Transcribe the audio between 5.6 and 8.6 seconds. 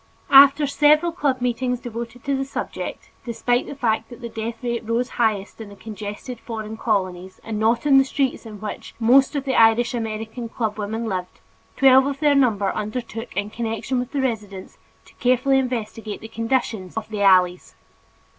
in the congested foreign colonies and not in the streets in